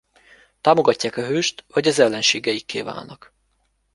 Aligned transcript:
Támogatják 0.61 1.17
a 1.17 1.25
hőst 1.25 1.63
vagy 1.67 1.87
az 1.87 1.99
ellenségeikké 1.99 2.81
válnak. 2.81 3.33